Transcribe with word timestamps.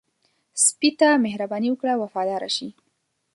سپي 0.65 0.89
ته 0.99 1.09
مهرباني 1.25 1.69
وکړه، 1.71 1.93
وفاداره 1.97 2.49
شي. 2.55 2.67